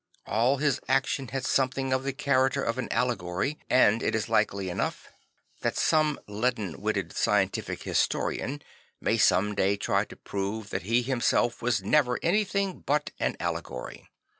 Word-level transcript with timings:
All 0.25 0.57
his 0.57 0.79
action 0.87 1.27
had 1.27 1.45
something 1.45 1.93
of 1.93 2.03
the 2.03 2.11
character 2.11 2.63
of 2.63 2.79
an 2.79 2.91
allegory; 2.91 3.59
and 3.69 4.01
it 4.01 4.15
is 4.15 4.27
likely 4.27 4.67
enough 4.67 5.09
that 5.59 5.77
some 5.77 6.19
leaden 6.27 6.81
witted 6.81 7.15
scientific 7.15 7.83
historian 7.83 8.63
may 8.99 9.19
some 9.19 9.53
day 9.53 9.77
try 9.77 10.05
to 10.05 10.15
prove 10.15 10.71
that 10.71 10.81
he 10.89 11.03
himself 11.03 11.61
was 11.61 11.83
never 11.83 12.17
anything 12.23 12.79
but 12.79 13.11
an 13.19 13.37
allegory. 13.39 14.09